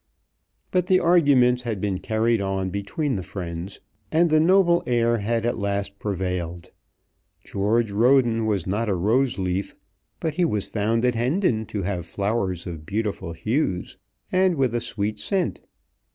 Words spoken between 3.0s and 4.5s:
the friends, and the